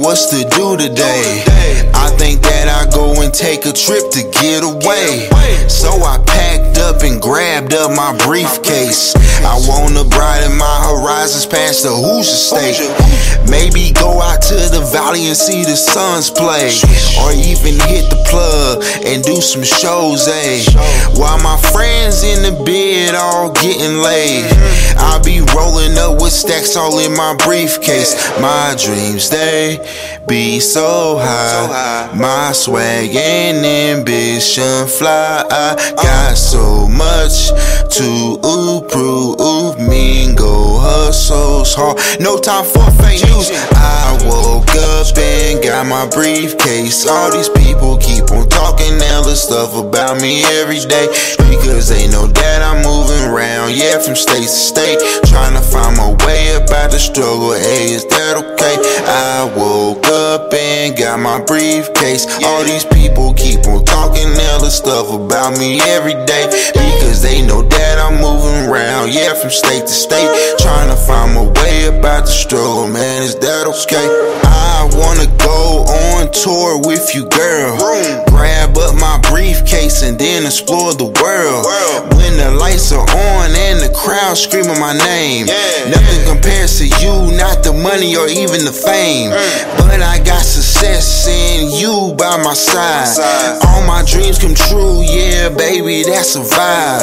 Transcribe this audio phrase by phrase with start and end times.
[0.00, 1.42] What's to do today?
[1.94, 5.28] I think that I go and take a trip to get away.
[5.68, 9.14] So I packed up and grabbed up my briefcase.
[9.44, 12.80] I wanna broaden my horizons past the Hoosier State.
[13.50, 16.72] Maybe go out to the valley and see the Suns play.
[17.20, 20.64] Or even hit the plug and do some shows, eh?
[21.20, 24.48] While my friends in the bed all getting laid.
[24.96, 28.16] I'll be rolling up with stacks all in my briefcase.
[28.40, 29.78] My dreams, they
[30.28, 32.12] be so high.
[32.14, 35.42] My swag and ambition fly.
[35.50, 37.48] I got so much
[37.96, 38.38] to
[38.88, 39.78] prove.
[39.78, 41.96] Me and go hustles hard.
[42.20, 43.48] No time for fake news.
[43.72, 47.06] I woke up and got my briefcase.
[47.06, 51.08] All these people keep on talking other stuff about me every day.
[51.48, 55.00] Because they know that I'm moving around, yeah, from state to state.
[55.24, 57.52] Trying to find my way about the struggle.
[57.54, 58.76] Hey, is that okay?
[59.08, 62.26] I woke up and got my briefcase.
[62.44, 66.46] All these people keep on talking other stuff about me every day.
[66.72, 70.28] Because they know that I'm moving around, yeah, from state to state.
[70.58, 74.06] Trying to find my way about the struggle, man, is that okay?
[74.44, 78.27] I wanna go on tour with you, girl.
[78.38, 81.66] Grab up my briefcase and then explore the world.
[82.14, 85.50] When the lights are on and the crowd screaming my name.
[85.90, 89.34] Nothing compares to you, not the money or even the fame.
[89.34, 89.76] Mm.
[89.82, 93.10] But I got success in you by my side.
[93.66, 97.02] All my dreams come true, yeah, baby, that's a vibe.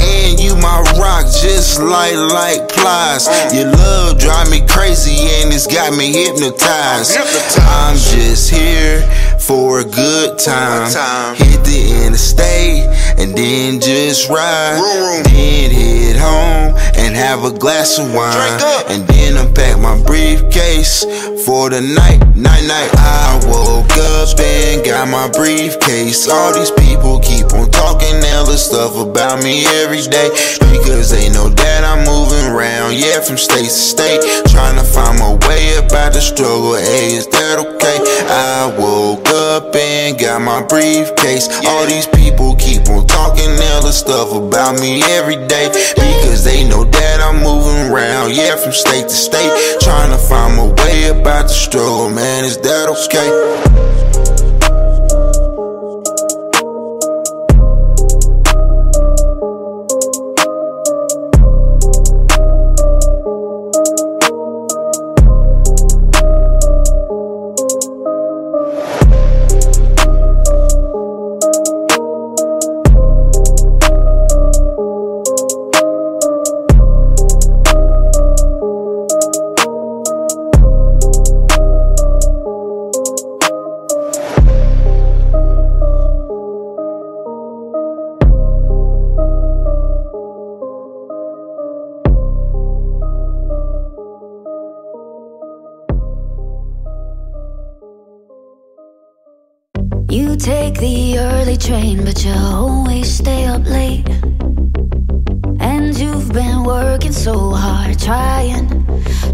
[0.00, 3.28] And you my rock, just like like plies.
[3.28, 3.52] Mm.
[3.52, 7.20] Your love drive me crazy and it's got me hypnotized.
[7.68, 9.04] I'm just here
[9.50, 10.86] for a good time.
[11.34, 12.86] Hit the interstate
[13.18, 14.78] and then just ride.
[15.24, 18.60] Then head home and have a glass of wine.
[18.86, 21.02] And then unpack my briefcase
[21.44, 22.20] for the night.
[22.36, 22.90] Night, night.
[22.94, 26.28] I woke up and got my briefcase.
[26.28, 30.30] All these people keep on talking other stuff about me every day.
[30.70, 34.22] Because they know that I'm moving around, yeah, from state to state.
[34.46, 36.76] Trying to find my way about the struggle.
[36.76, 37.98] Hey, is that okay?
[38.30, 41.48] I woke up and got my briefcase.
[41.66, 45.68] All these people keep on talking other stuff about me every day.
[45.94, 49.50] Because they know that I'm moving around, yeah, from state to state.
[49.80, 54.09] Trying to find my way about the struggle, man, is that okay?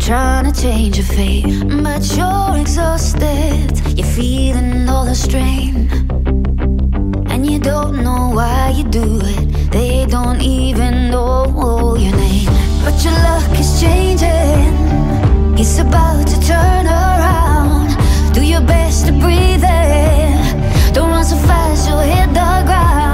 [0.07, 1.65] Trying to change your fate.
[1.83, 5.91] But you're exhausted, you're feeling all the strain.
[7.29, 12.47] And you don't know why you do it, they don't even know your name.
[12.85, 14.75] But your luck is changing,
[15.59, 17.97] it's about to turn around.
[18.33, 20.93] Do your best to breathe in.
[20.93, 23.06] Don't run so fast, you'll hit the ground.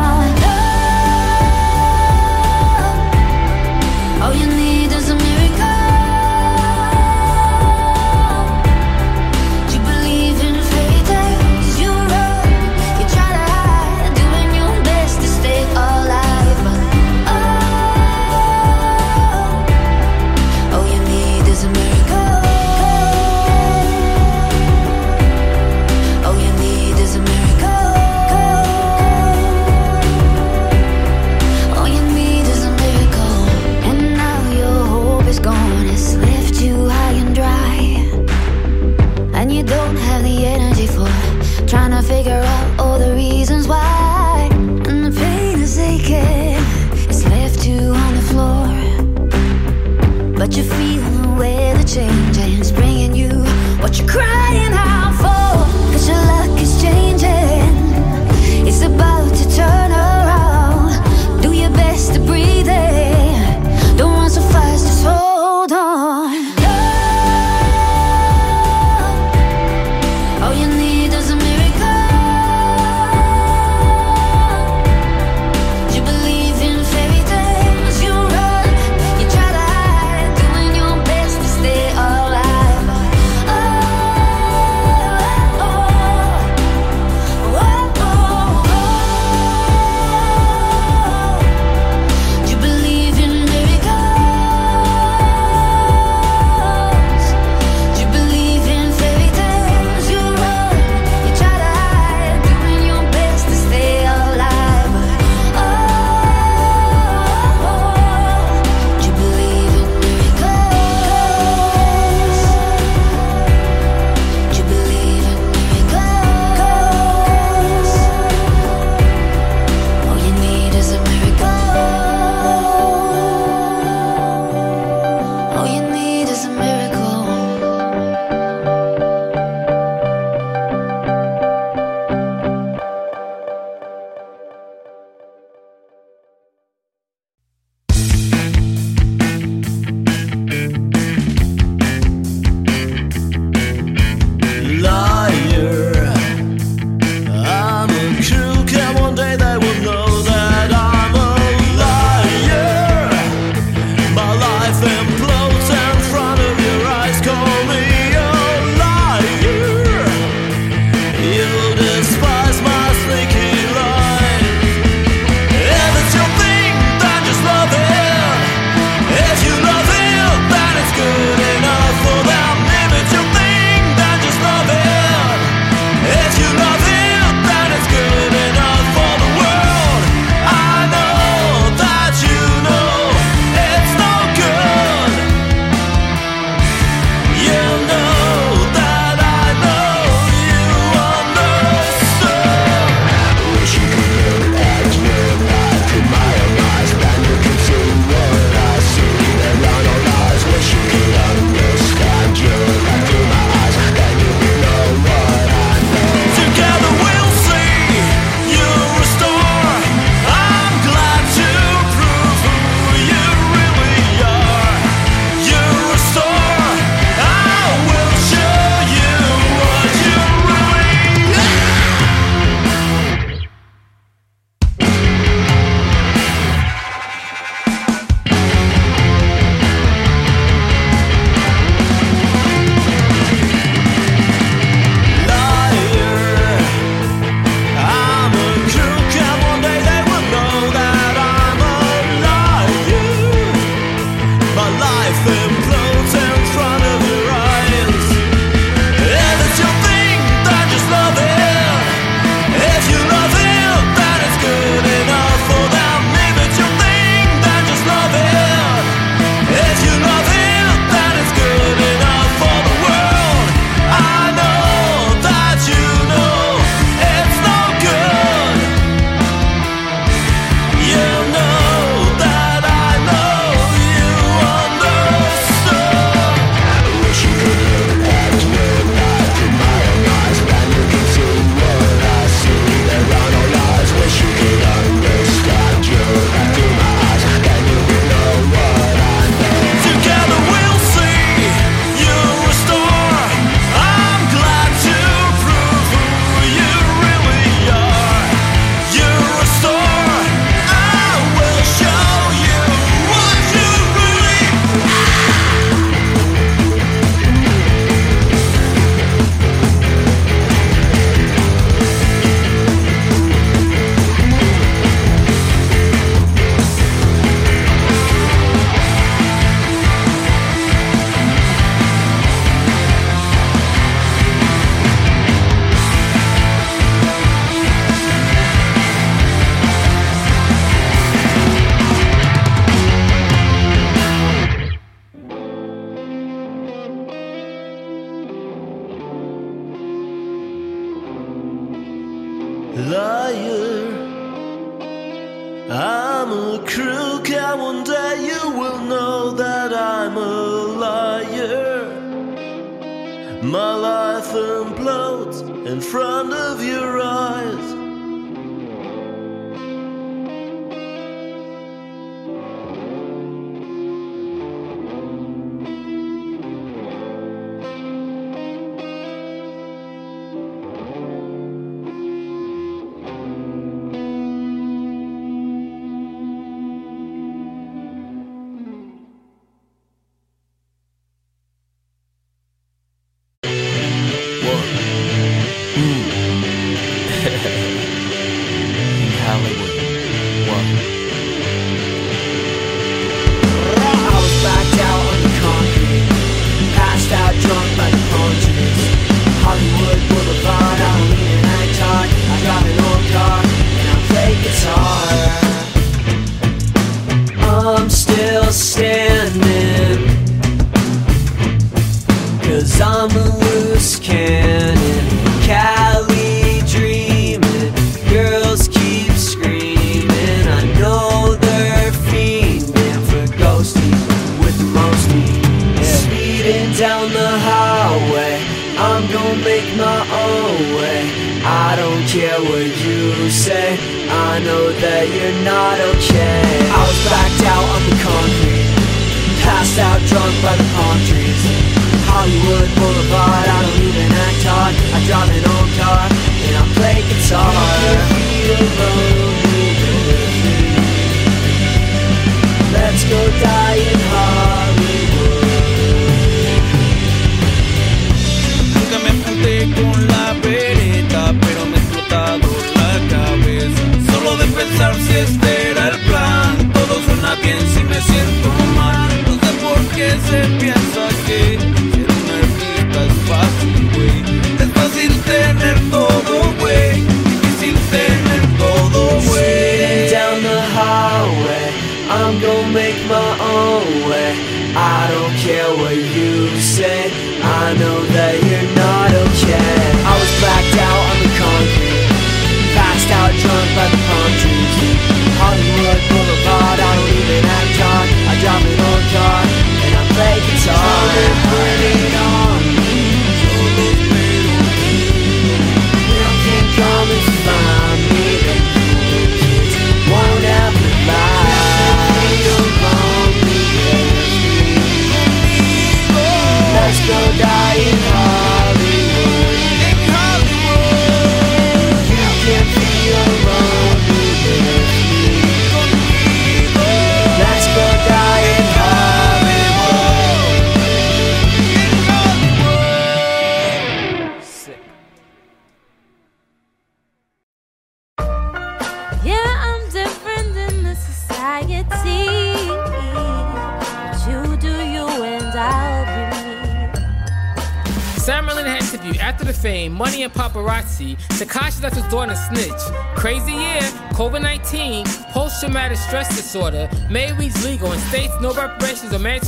[161.23, 162.32] You despise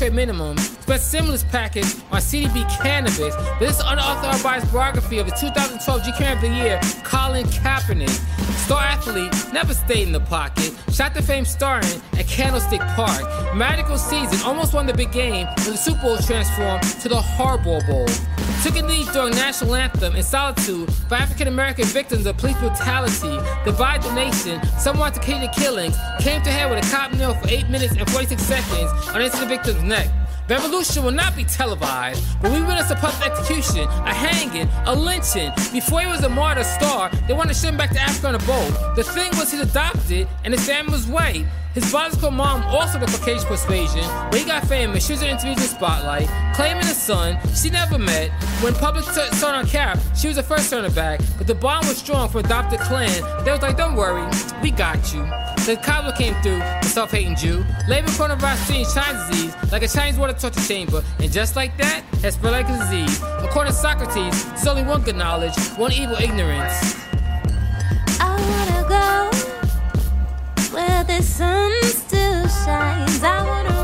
[0.05, 0.57] or mandatory.
[0.57, 3.35] Spent stimulus package on CDB cannabis.
[3.59, 8.11] This unauthorized biography of the 2012 GQ of the Year, Colin Kaepernick.
[8.65, 10.73] Star athlete, never stayed in the pocket.
[10.93, 13.23] Shot to fame starring at Candlestick Park.
[13.55, 17.87] Magical season, almost won the big game when the Super Bowl transformed to the Harbaugh
[17.87, 18.34] Bowl.
[18.65, 23.39] Took a knee during national anthem in solitude for African American victims of police brutality.
[23.63, 25.95] Divide the nation, some want to the killings.
[26.21, 29.47] Came to head with a cop nail for 8 minutes and 46 seconds on the
[29.47, 30.09] victim's neck.
[30.49, 35.53] Revolution will not be televised, but we witnessed a public execution, a hanging, a lynching.
[35.71, 38.35] Before he was a martyr star, they wanted to send him back to Africa on
[38.35, 38.97] a boat.
[38.97, 41.45] The thing was he's adopted and his family was white.
[41.75, 44.05] His biological mom also the Caucasian persuasion.
[44.31, 48.31] but he got famous, she was interviews in Spotlight, claiming a son she never met.
[48.65, 51.47] When public t- saw on cap, she was the first to turn her back, but
[51.47, 53.45] the bond was strong for adopted clan.
[53.45, 54.27] They was like, don't worry,
[54.63, 55.21] we got you.
[55.67, 57.63] Then Kabul came through, the self-hating Jew.
[57.89, 62.05] Labor coronavirus changed China's disease like a Chinese water torture chamber, and just like that,
[62.23, 63.21] has spread like a disease.
[63.43, 66.97] According to Socrates, there's only one good knowledge, one evil ignorance.
[68.19, 69.31] I wanna go
[70.75, 73.23] where the sun still shines.
[73.23, 73.84] I wanna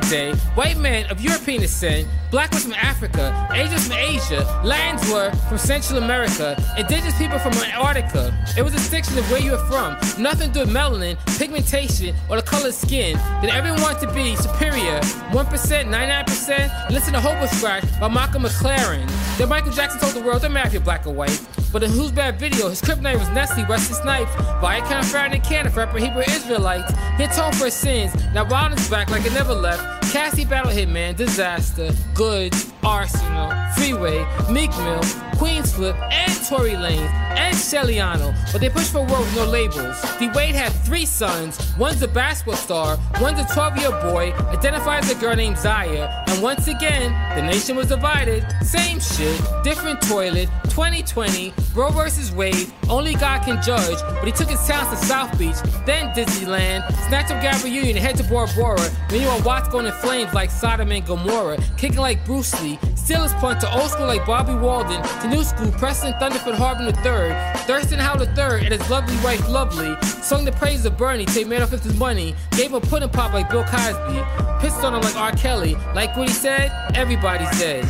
[0.00, 5.30] day, white men of European descent, black was from Africa, Asians from Asia, Latins were
[5.48, 8.34] from Central America, indigenous people from Antarctica.
[8.56, 12.14] It was a distinction of where you were from, nothing to do with melanin, pigmentation,
[12.28, 13.16] or the color of skin.
[13.42, 15.00] Then everyone to be superior.
[15.00, 19.08] 1%, 99%, listen to Hobo Scratch by Michael McLaren.
[19.36, 21.40] Then Michael Jackson told the world, don't matter if you're black or white.
[21.72, 24.30] But in Who's Bad video, his crib name was Nestle Wesley Snipes.
[24.62, 26.92] Viacom Farron and Cannon, rapper Hebrew Israelites.
[27.16, 28.14] He atoned for his sins.
[28.32, 30.12] Now Wilder's back like it never left.
[30.12, 35.00] Cassie Battle Hitman, Disaster, Goods, Arsenal, Freeway, Meek Mill,
[35.36, 38.34] Queens and Tory Lanez, and Shellyano.
[38.52, 40.00] But they push for with no labels.
[40.18, 41.58] D Wade had three sons.
[41.78, 46.24] One's a basketball star, one's a 12 year boy, identified as a girl named Zaya.
[46.28, 48.44] And once again, the nation was divided.
[48.62, 54.48] Same shit, different toilet, 2020, Roe versus Wade, only God can judge, but he took
[54.48, 55.54] his talents to South Beach,
[55.86, 58.90] then Disneyland, snatch up Gabrielle Union and head to Bora Bora.
[59.08, 62.73] Then you want Watts going in flames like Sodom and Gomorrah, kicking like Bruce Lee,
[63.22, 67.62] his punt to old school like Bobby Walden, to new school, Preston Thunderfoot Harbin III,
[67.66, 71.62] Thurston Howell III, and his lovely wife Lovely, sung the praise of Bernie, take made
[71.62, 74.22] off with his money, gave him pudding pop like Bill Cosby,
[74.60, 75.32] pissed on him like R.
[75.32, 77.84] Kelly, like what he said, everybody's dead.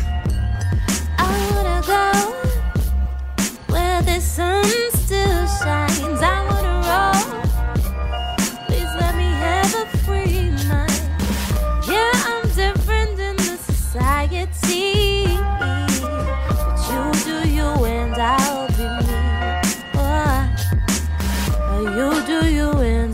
[1.17, 4.63] I wanna go where the sun
[4.93, 6.54] still shines.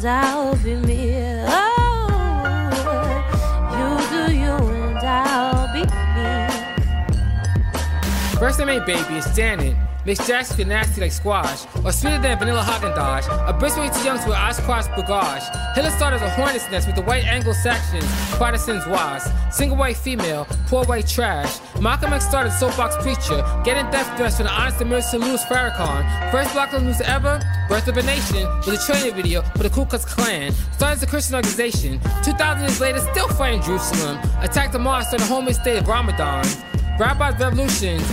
[0.03, 1.21] And I'll be me.
[1.47, 2.09] Oh,
[3.77, 5.81] you do you and I'll be
[6.15, 6.47] me.
[8.39, 9.75] First name ain't baby, it's Janet.
[10.03, 13.27] Miss Jackson get nasty like squash, or sweeter than vanilla Haagen Dazs.
[13.27, 15.75] A young to wear Oshkosh B'gosh.
[15.75, 19.31] Hitler started a hornet's nest with the white Anglo-Saxons, Protestants wasp.
[19.51, 21.59] Single white female, poor white trash.
[21.79, 26.31] Malcolm X started soapbox preacher, getting death threats from the honest Emerson Louis Farrakhan.
[26.31, 29.85] First black news ever, Birth of a Nation, with a training video for the Ku
[29.85, 30.51] Klux Klan.
[30.73, 31.99] Started as a Christian organization.
[32.23, 34.17] 2,000 years later, still fighting Jerusalem.
[34.39, 36.43] Attacked the mosque during the holy state of Ramadan.
[36.99, 38.03] Rabbis revolutions,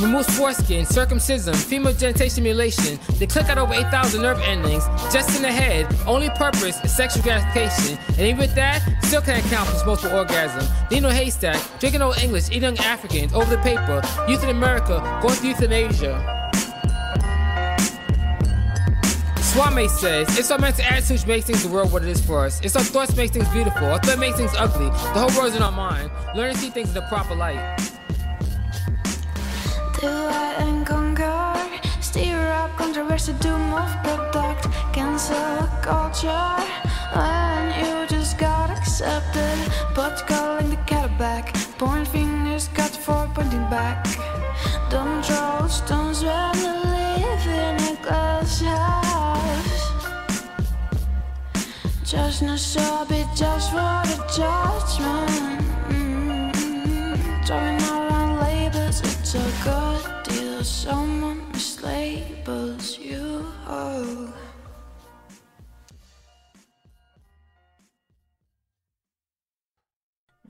[0.00, 2.98] remove foreskin, circumcision, female genital mutilation.
[3.18, 5.86] They click out over 8,000 nerve endings, just in the head.
[6.06, 7.98] Only purpose is sexual gratification.
[8.08, 10.66] And even with that, still can't accomplish multiple orgasm.
[10.90, 14.02] Nino Haystack, drinking old English, eating young Africans, over the paper.
[14.28, 16.32] Youth in America, going through euthanasia.
[19.40, 22.60] Swami says, it's our mental attitudes makes things the world what it is for us.
[22.60, 23.86] It's our thoughts makes things beautiful.
[23.86, 24.86] Our thoughts makes things ugly.
[24.86, 26.10] The whole world's in our mind.
[26.34, 27.95] Learn to see things in the proper light.
[30.00, 31.54] Divide and conquer,
[32.02, 36.56] steer up controversy to move product, cancel culture.
[37.14, 39.58] When you just got accepted,
[39.94, 44.06] but calling the cat back, point fingers cut for pointing back.
[44.90, 49.92] Don't throw stones when you live in a glass house.
[52.04, 55.25] Just no so be just for the judgment.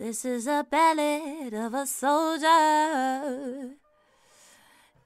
[0.06, 3.74] This is a ballad of a soldier.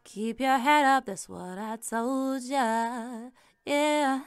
[0.04, 3.30] Keep your head up, that's what I told ya.
[3.64, 4.20] Yeah.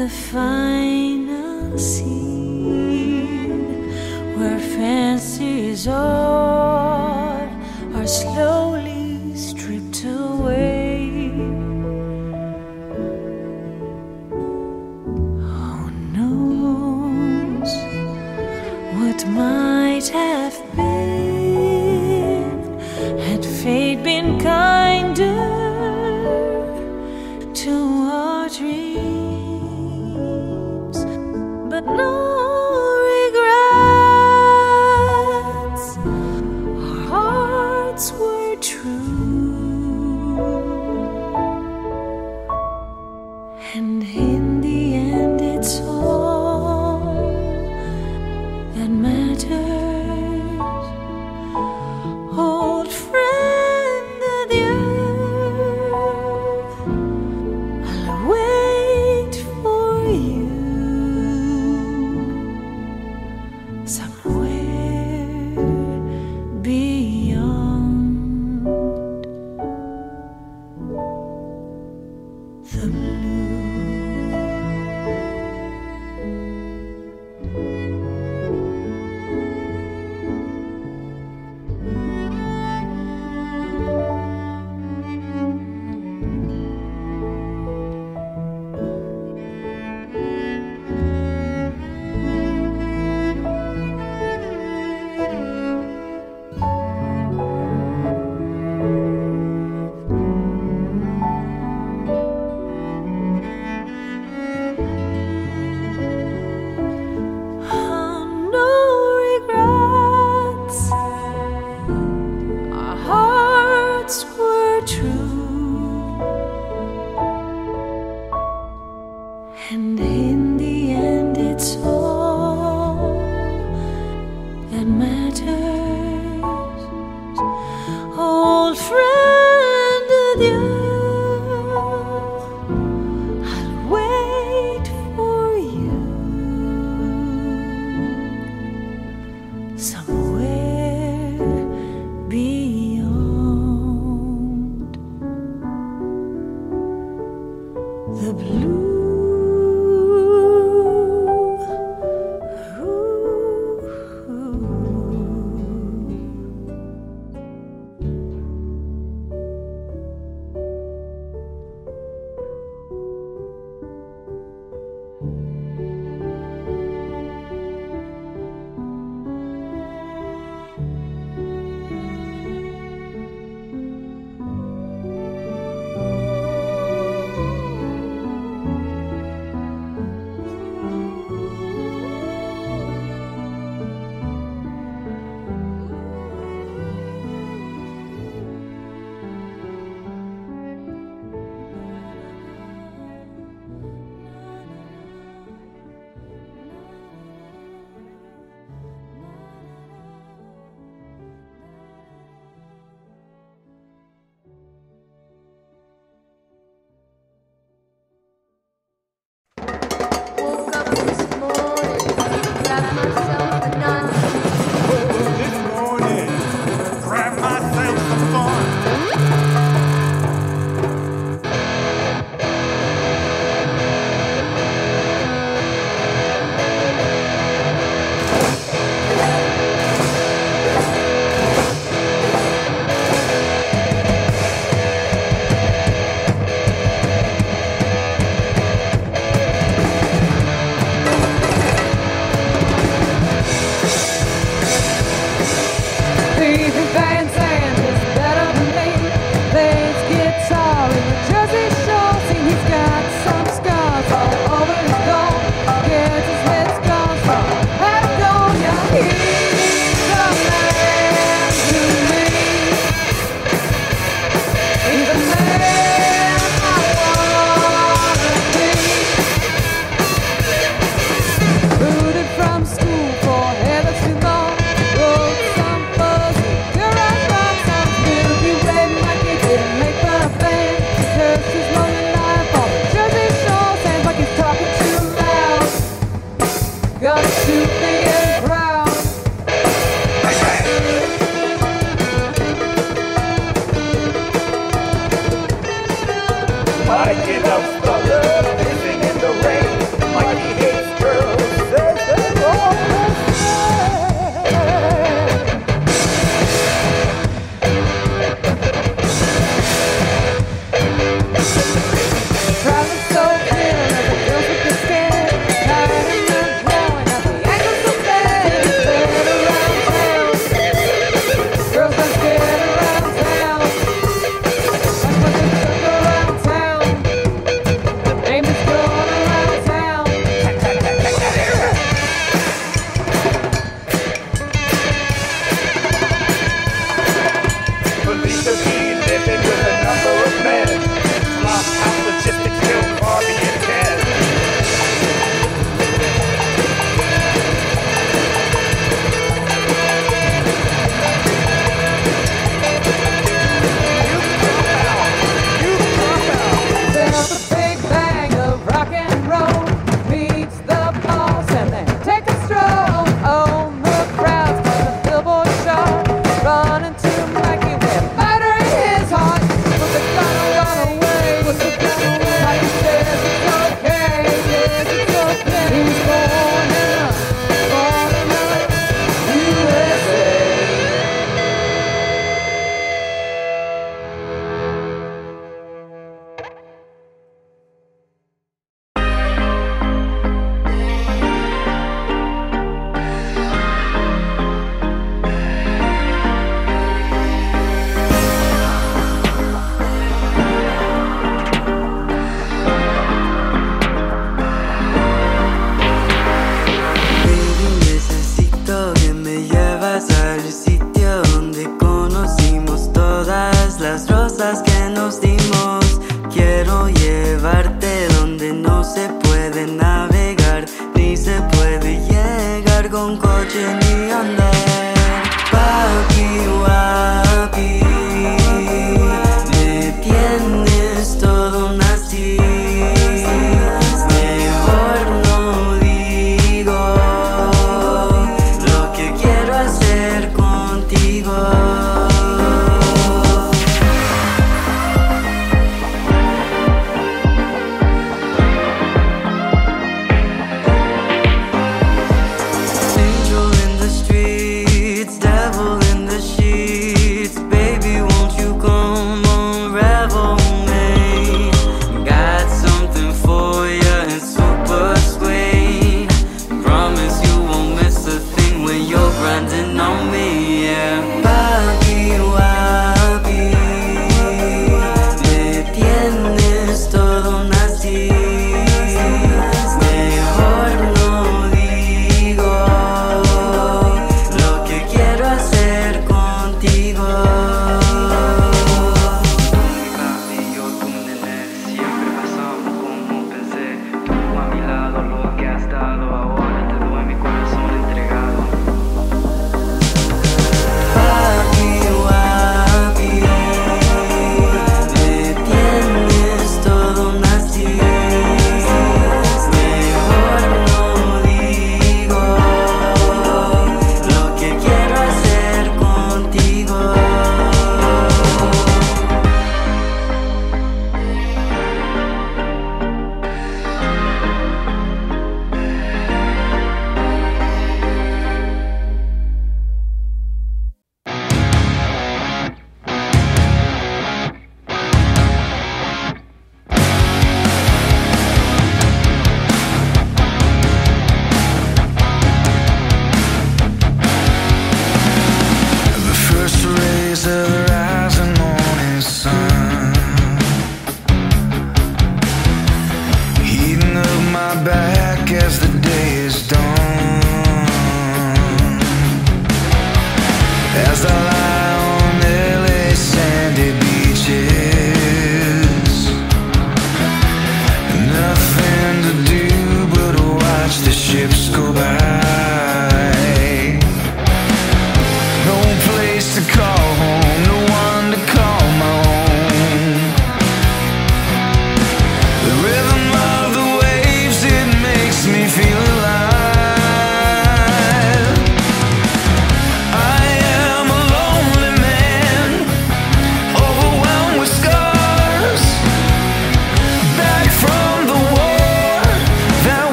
[0.00, 3.20] The final scene
[4.34, 6.19] where fancies all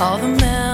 [0.00, 0.69] all the men.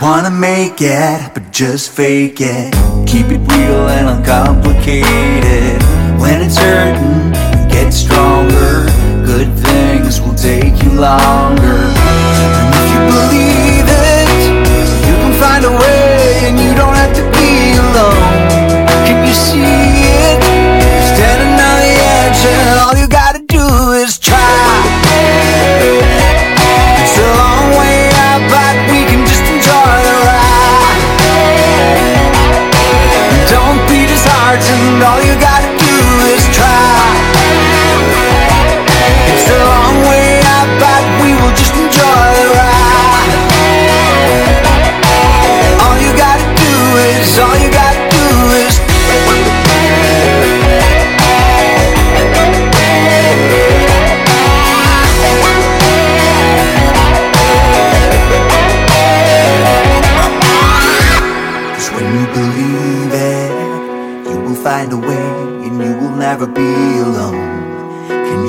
[0.00, 2.72] wanna make it, but just fake it.
[3.06, 5.82] Keep it real and uncomplicated.
[6.18, 8.86] When it's hurting, you get stronger.
[9.24, 11.80] Good things will take you longer.
[12.58, 14.28] And if you believe it,
[15.06, 15.89] you can find a way.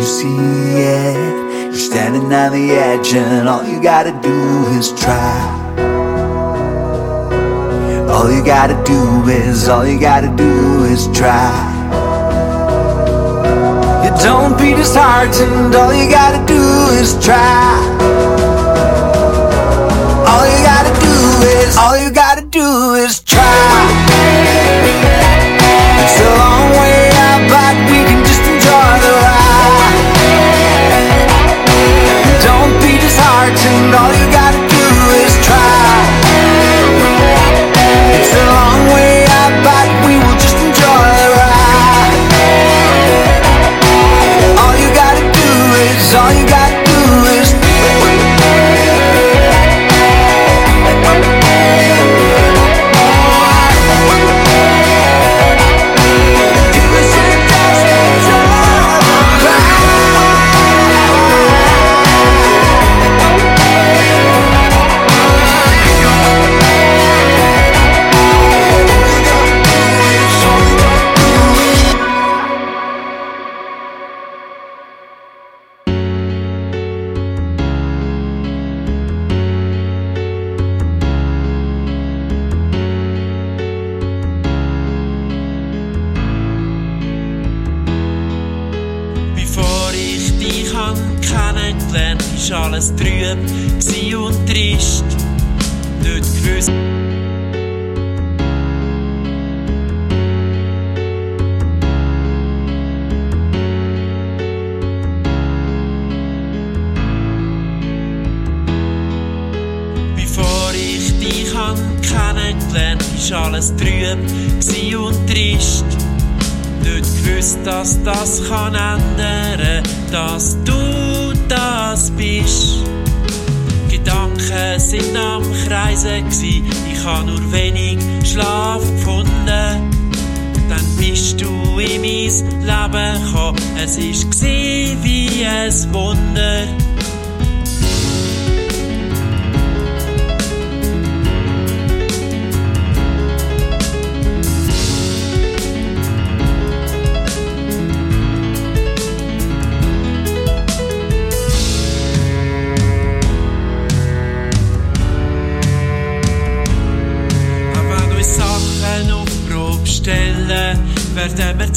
[0.06, 0.28] See
[0.78, 1.16] it.
[1.66, 5.42] You're standing on the edge, and all you gotta do is try.
[8.10, 11.52] All you gotta do is, all you gotta do is try.
[14.06, 16.64] You don't be disheartened, all you gotta do
[17.02, 17.76] is try.
[20.32, 21.16] All you gotta do
[21.58, 23.21] is, all you gotta do is
[33.92, 34.21] disheartened, all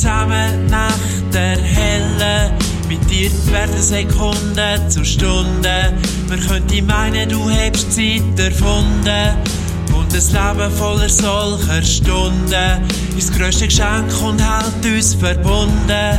[0.04, 2.52] zusammen die Nächte erhellen.
[2.88, 5.94] Mit dir werden Sekunden zu Stunden.
[6.28, 9.34] Man könnte meinen, du hättest Zeit erfunden.
[9.94, 16.18] Und ein Leben voller solcher Stunden ist das grösste Geschenk und hält uns verbunden.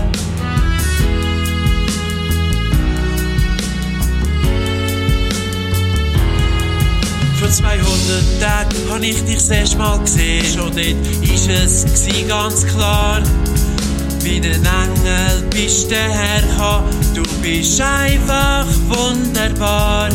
[7.40, 10.44] Vor 200 Tagen hab ich dich das erste Mal gesehen.
[10.44, 13.22] Schon dort ist es ganz klar.
[14.26, 16.90] Wie ein Engel bist du hergekommen.
[17.14, 20.10] Du bist einfach wunderbar.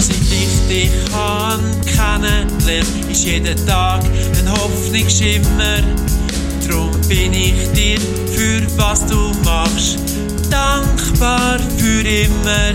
[0.00, 5.78] Seit ich dich kann kennenlernen, ist jeder Tag ein Hoffnungsschimmer.
[6.66, 8.00] Drum bin ich dir
[8.34, 10.00] für was du machst
[10.50, 12.74] dankbar für immer.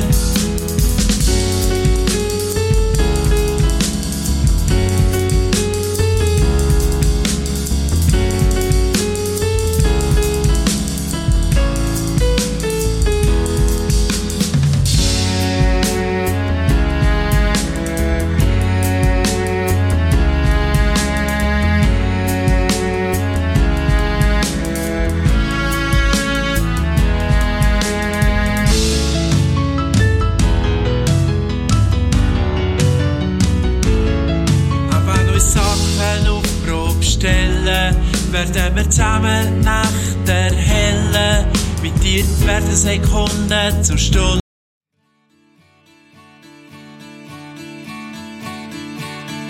[43.97, 44.39] Stunden.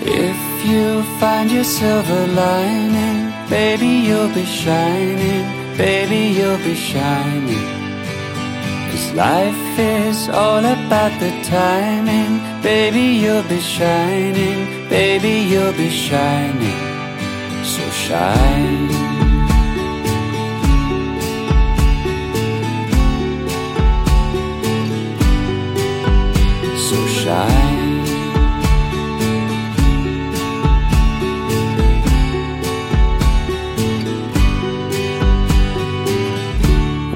[0.02, 5.44] If you find your silver lining, baby, you'll be shining,
[5.76, 7.68] baby, you'll be shining.
[8.90, 16.80] Cause life is all about the timing, baby, you'll be shining, baby, you'll be shining.
[17.64, 18.93] So shine.
[27.24, 27.54] shy.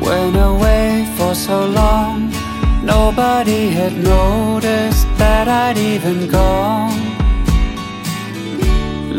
[0.01, 2.33] Went away for so long,
[2.83, 7.01] nobody had noticed that I'd even gone.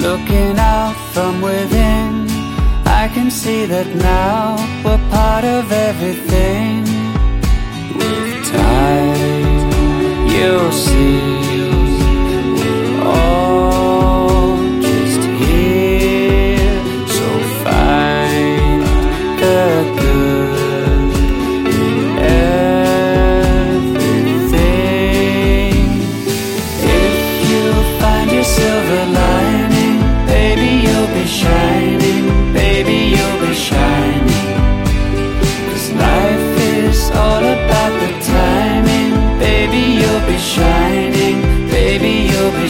[0.06, 2.12] Looking out from within,
[3.02, 6.79] I can see that now we're part of everything.
[10.42, 11.49] eu sei.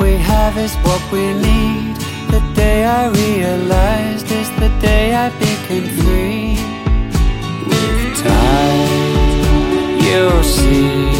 [0.00, 1.96] we have is what we need.
[2.30, 6.56] The day I realized is the day I became free.
[7.68, 11.15] With time, you'll see.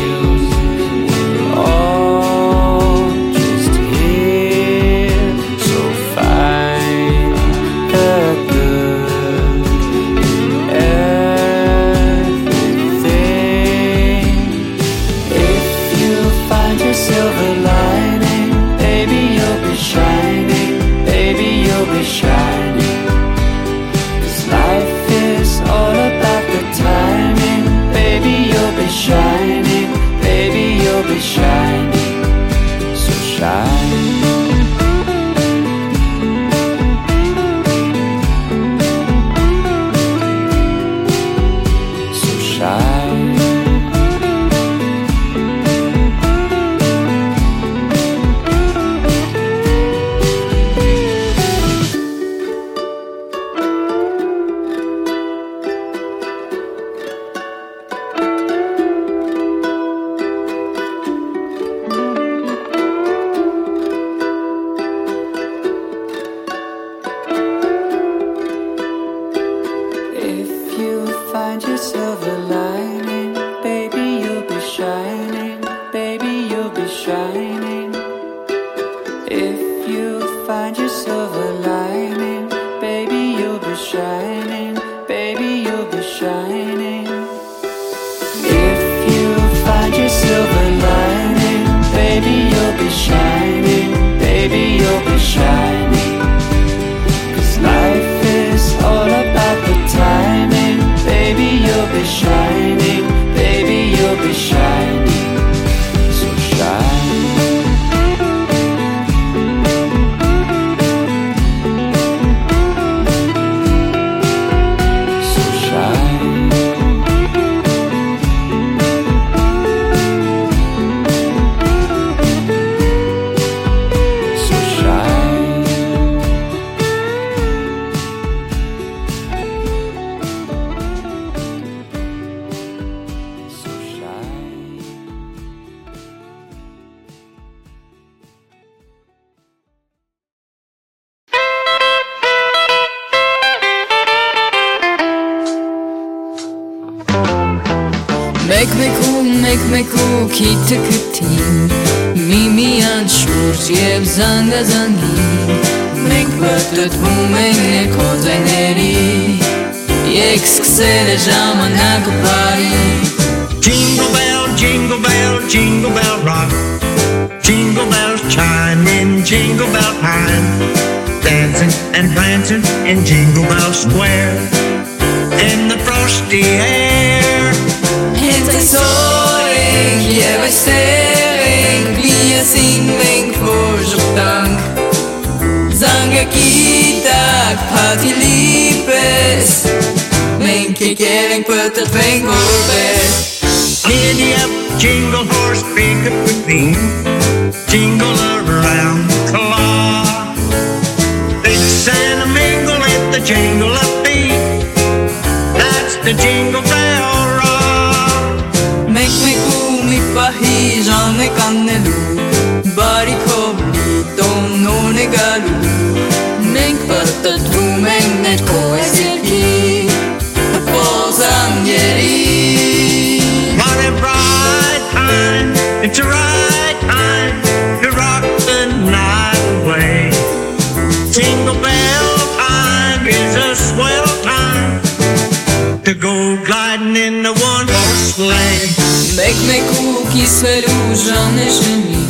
[240.37, 242.01] սերու ժանեշմի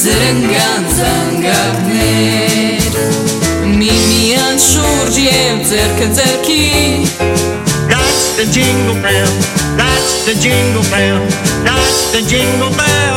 [0.00, 2.94] Զրնգան զանգակներ
[3.74, 6.64] Մի միան շուրջ եմ ձերքը ձերքի
[7.90, 9.34] That's the jingle bell,
[9.76, 11.20] that's the jingle bell,
[11.68, 13.13] that's the jingle bell.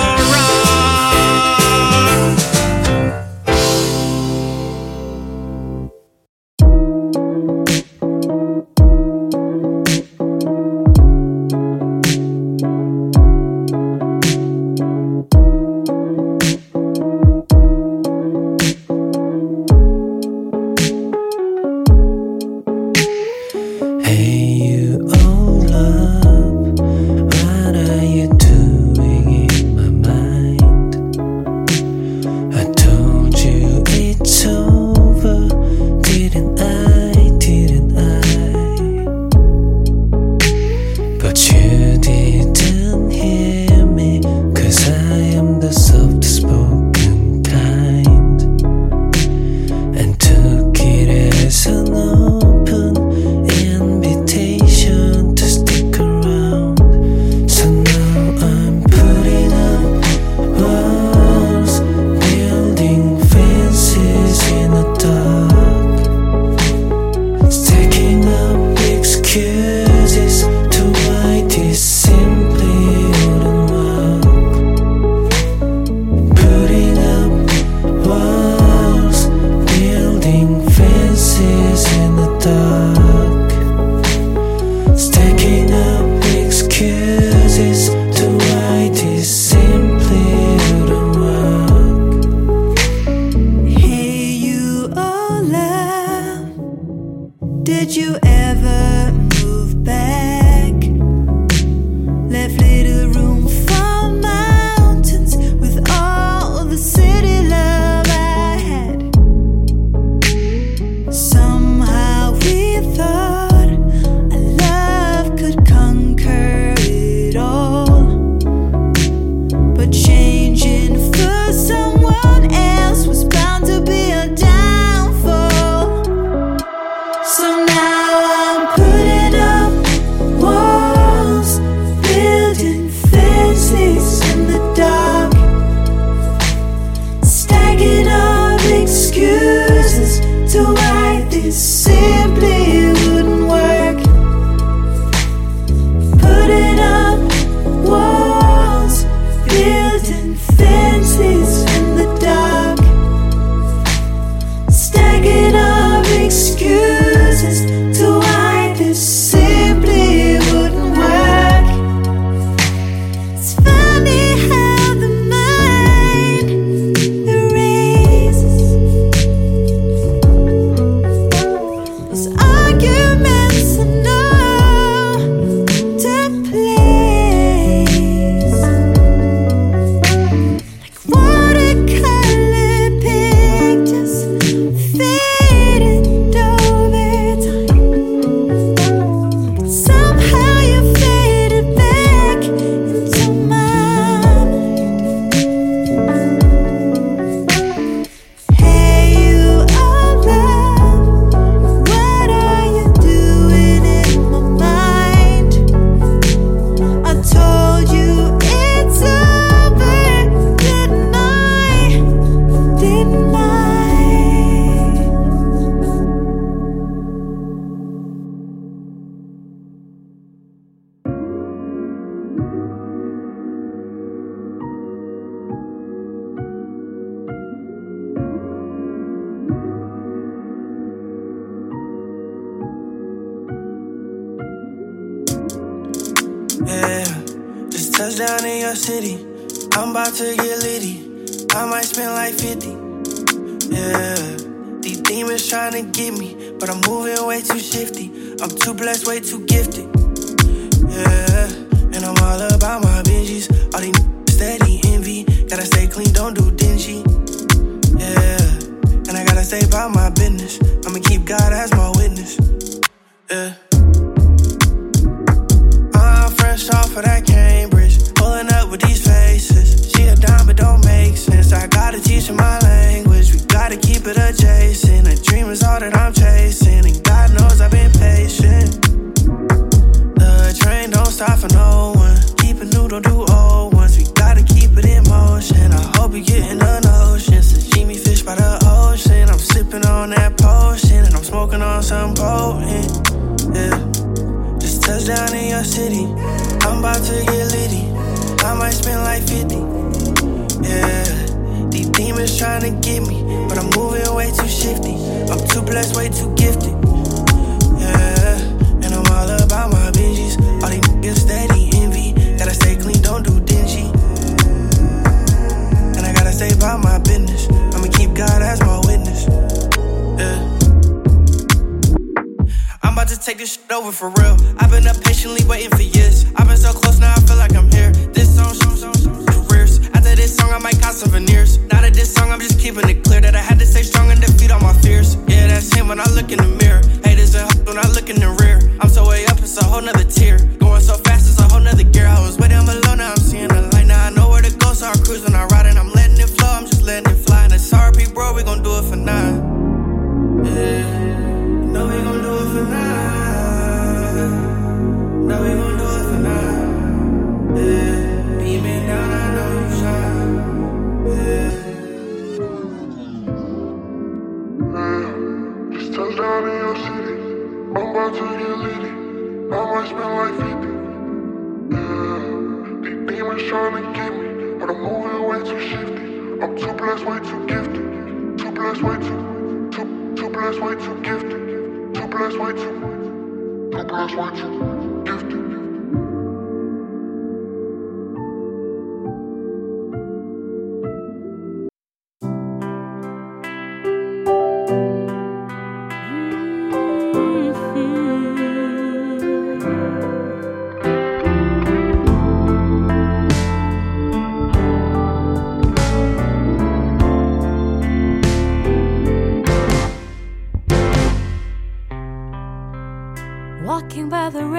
[414.09, 414.56] By the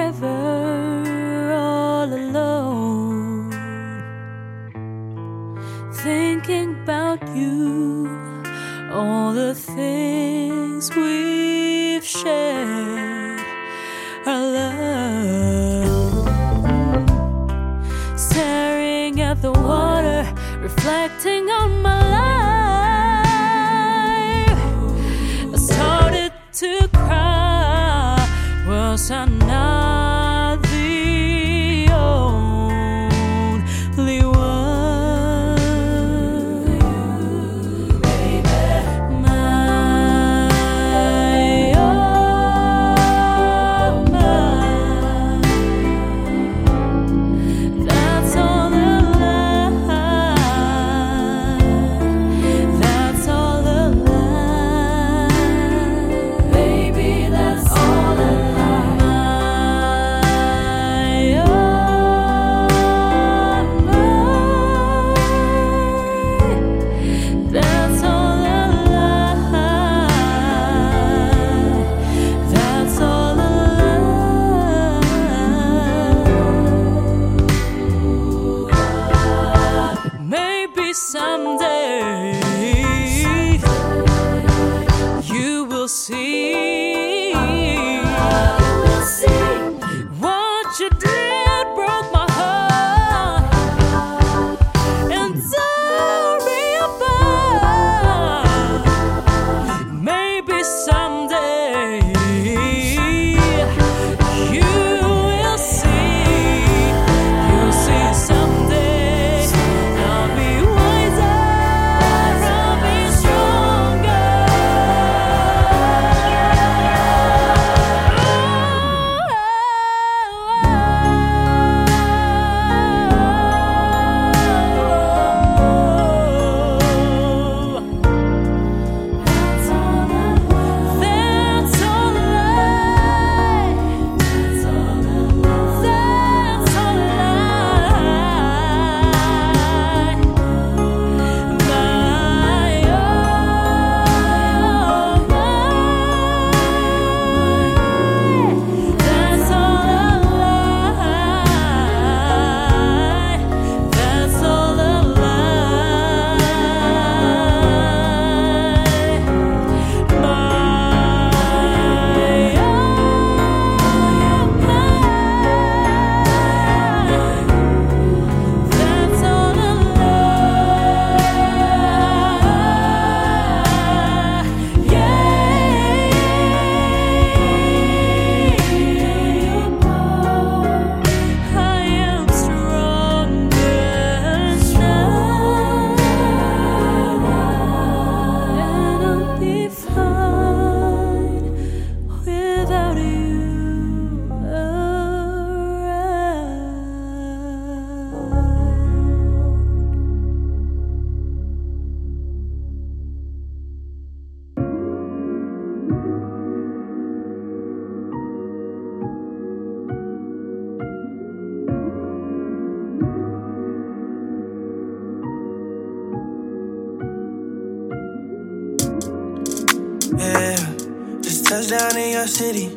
[221.49, 222.67] touchdown in your city.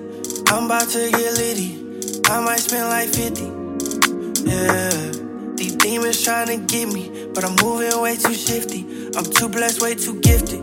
[0.48, 1.76] I'm about to get litty.
[2.30, 3.44] I might spend like 50.
[4.48, 4.90] Yeah.
[5.56, 9.10] These demons trying to get me, but I'm moving way too shifty.
[9.16, 10.60] I'm too blessed, way too gifted.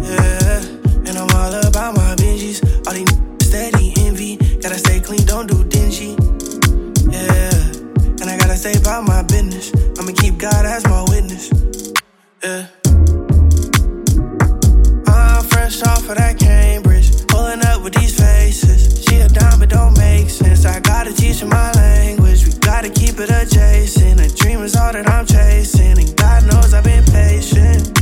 [0.00, 0.60] Yeah.
[1.06, 2.62] And I'm all about my binges.
[2.86, 3.10] All these
[3.46, 4.36] steady envy.
[4.62, 6.16] Gotta stay clean, don't do dingy.
[7.10, 7.50] Yeah.
[8.20, 9.72] And I gotta stay about my business.
[9.98, 11.50] I'ma keep God as my witness.
[12.42, 12.79] Yeah.
[15.70, 17.28] Fresh off of that Cambridge.
[17.28, 19.04] Pulling up with these faces.
[19.04, 20.66] She a dime, but don't make sense.
[20.66, 22.44] I gotta teach her my language.
[22.44, 24.18] We gotta keep it adjacent.
[24.18, 25.96] A dream is all that I'm chasing.
[25.96, 27.94] And God knows I've been patient.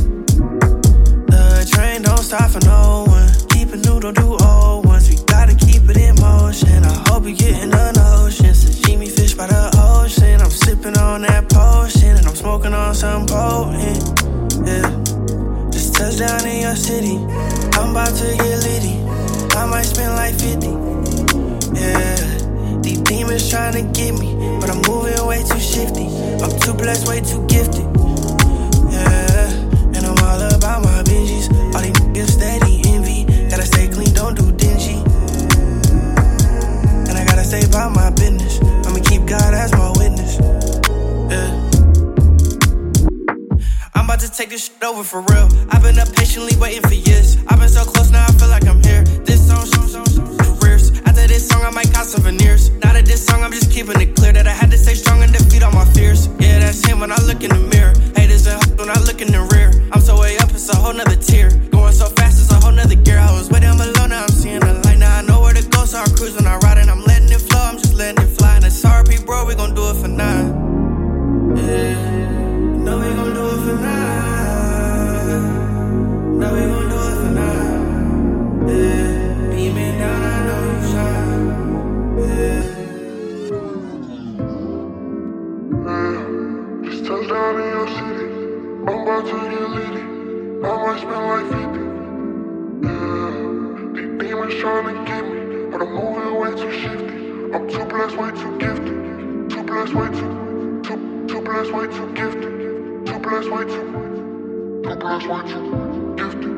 [1.29, 3.29] The train don't stop for no one.
[3.49, 5.07] Keep it new, don't do old ones.
[5.07, 6.83] We gotta keep it in motion.
[6.83, 8.49] I hope you get in the notion.
[8.49, 10.41] Sashimi fish by the ocean.
[10.41, 12.17] I'm sipping on that potion.
[12.17, 13.98] And I'm smoking on some potent.
[16.19, 17.15] Touchdown in your city.
[17.79, 18.99] I'm about to get litty.
[19.55, 20.67] I might spend like 50.
[21.79, 22.81] Yeah.
[22.81, 24.35] These demons trying to get me.
[24.59, 26.07] But I'm moving way too shifty.
[26.43, 27.87] I'm too blessed, way too gifted.
[28.91, 29.47] Yeah.
[29.95, 31.47] And I'm all about my binges.
[31.73, 33.23] All these niggas steady envy.
[33.49, 34.99] Gotta stay clean, don't do dingy.
[37.07, 38.59] And I gotta stay about my business.
[38.85, 40.58] I'ma keep God as my witness.
[44.09, 45.47] About to take this shit over for real.
[45.69, 47.37] I've been up patiently waiting for years.
[47.47, 49.03] I've been so close now, I feel like I'm here.
[49.21, 50.89] This song, song, song, song, careers.
[51.05, 52.71] After this song, I might cop souvenirs.
[52.81, 55.21] Now that this song, I'm just keeping it clear that I had to stay strong
[55.21, 56.25] and defeat all my fears.
[56.39, 57.93] Yeah, that's him when I look in the mirror.
[58.17, 59.69] Haters and hoes when I look in the rear.
[59.93, 61.51] I'm so way up, it's a whole nother tier.
[61.69, 63.19] Going so fast, it's a whole nother gear.
[63.19, 64.97] I was way down below, now I'm seeing the light.
[64.97, 66.89] Now I know where to go, so I'm cruising, I'm riding.
[66.89, 68.55] I'm letting it flow, I'm just letting it fly.
[68.55, 70.49] And it's RP, bro, we gon' do it for nine.
[71.55, 72.08] Yeah.
[89.19, 90.01] About to get litty.
[90.63, 91.79] I might spend like 50.
[92.87, 93.35] Yeah.
[93.93, 95.39] These demons trying to get me,
[95.69, 97.17] but I'm moving way too shifty.
[97.53, 98.95] I'm too blessed, way too gifted.
[99.49, 102.51] Too blessed, way too, too, too blessed, way too gifted.
[103.07, 106.48] Too blessed, way too, too blessed, way too gifted.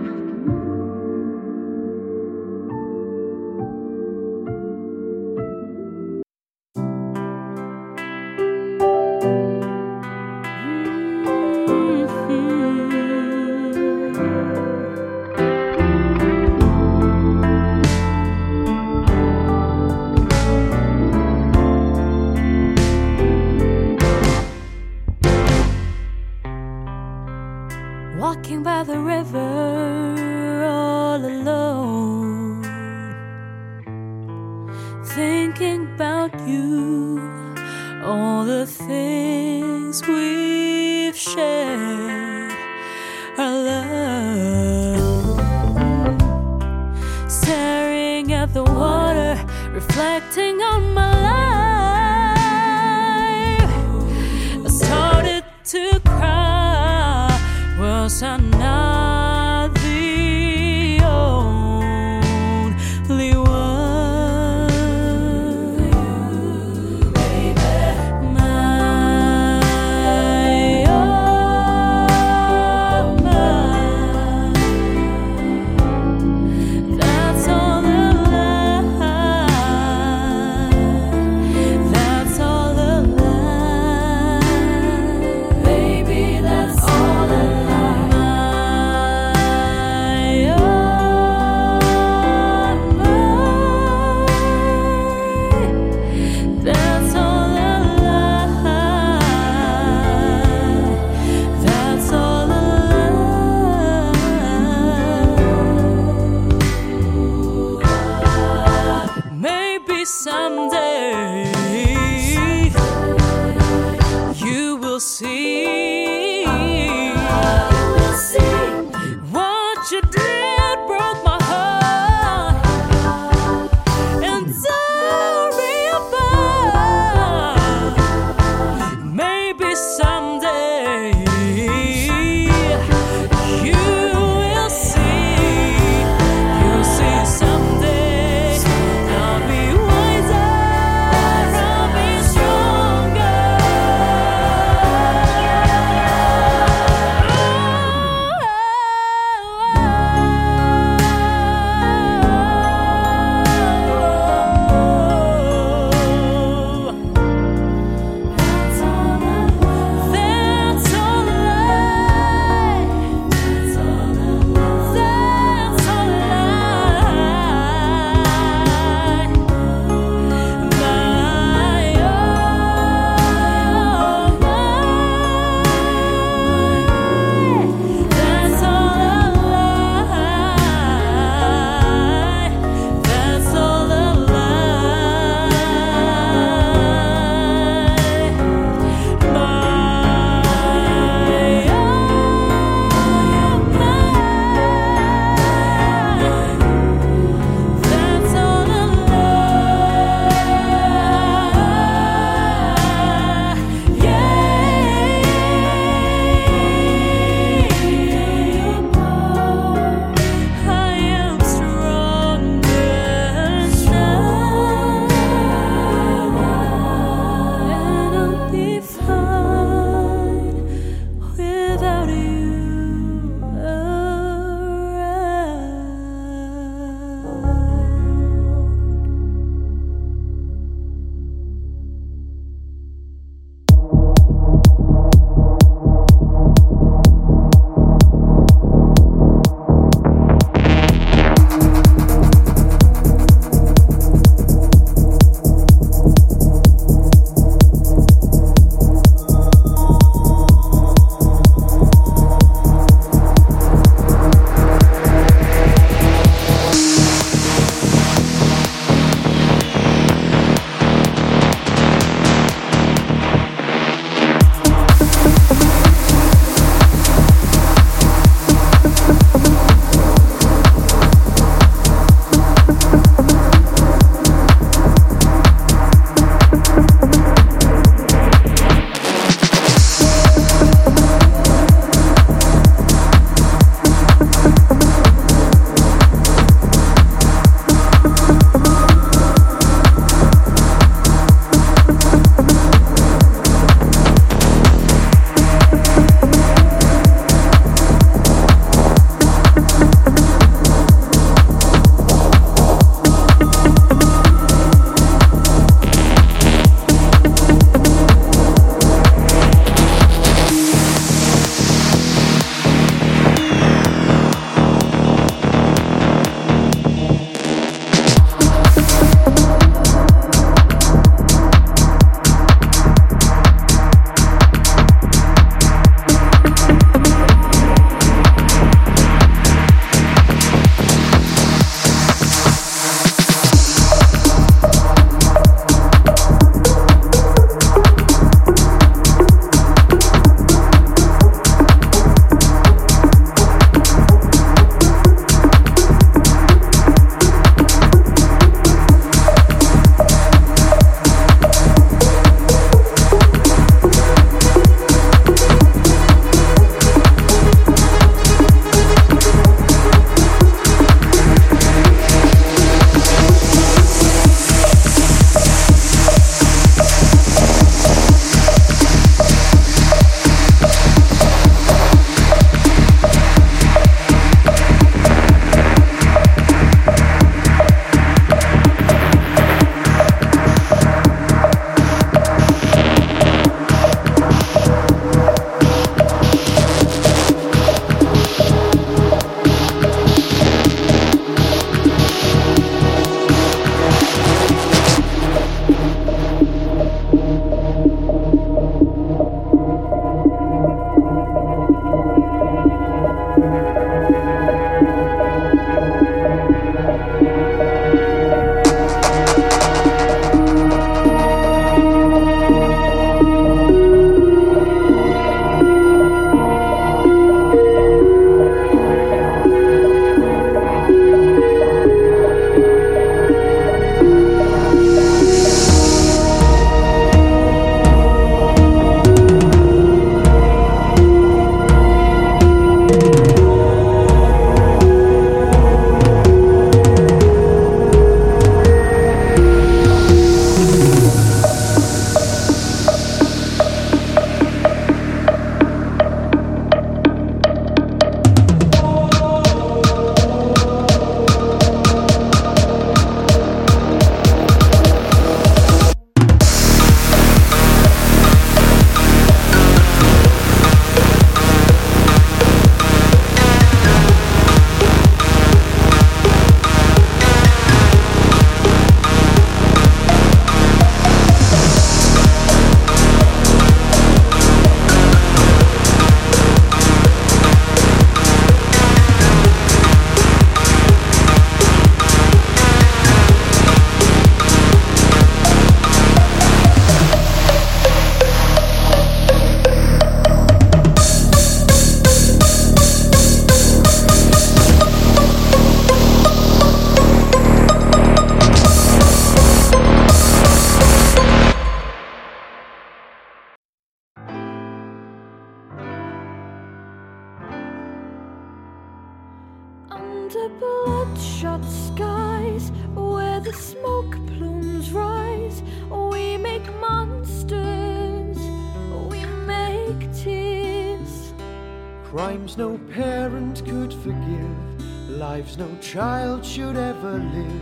[522.12, 527.62] Crimes no parent could forgive, lives no child should ever live.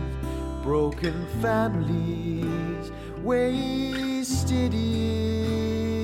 [0.64, 2.90] Broken families,
[3.22, 6.00] wasted years.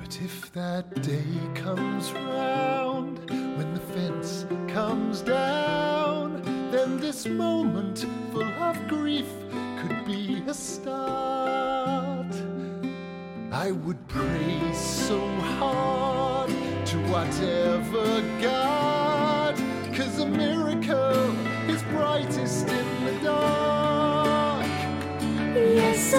[0.00, 6.42] But if that day comes round, when the fence comes down,
[6.72, 9.28] then this moment full of grief
[9.78, 11.81] could be a start.
[13.52, 15.20] I would pray so
[15.58, 16.48] hard
[16.86, 19.56] to whatever God,
[19.94, 21.30] cause a miracle
[21.68, 24.66] is brightest in the dark.
[25.54, 26.14] Yes,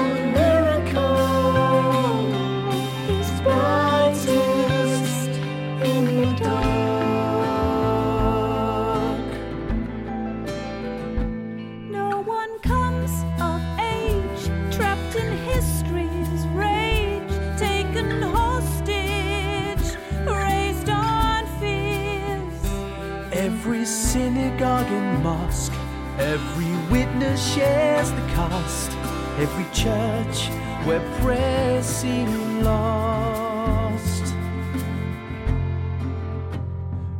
[24.53, 25.73] synagogue and mosque,
[26.19, 28.91] every witness shares the cost.
[29.39, 30.47] Every church
[30.85, 34.35] where prayers seem lost.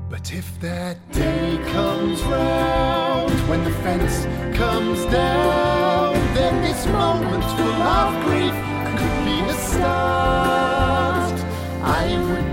[0.09, 7.81] But if that day comes round, when the fence comes down, then this moment full
[7.81, 8.53] of grief
[8.97, 11.37] could be a start.
[11.81, 12.52] I would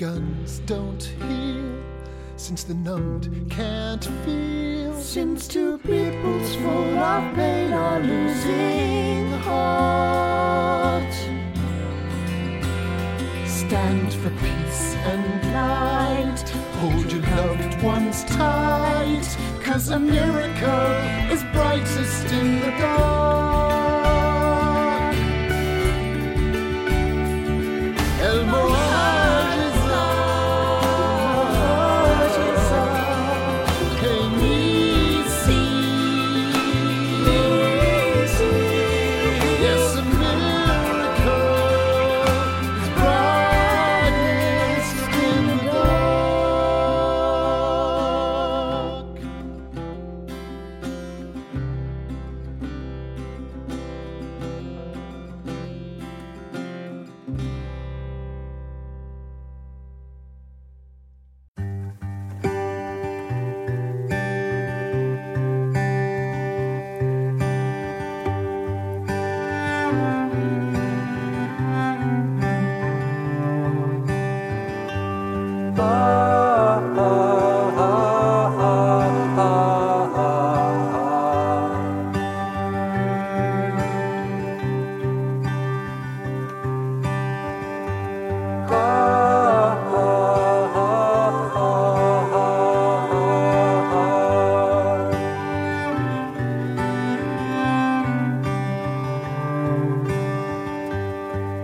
[0.00, 1.78] guns don't heal,
[2.36, 11.12] since the numbed can't feel, Since two peoples full of pain are losing heart.
[13.44, 16.48] stand for peace and light.
[16.80, 19.28] Hold your loved ones tight,
[19.62, 20.94] cause a miracle
[21.30, 23.59] is brightest in the dark.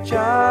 [0.07, 0.46] Child,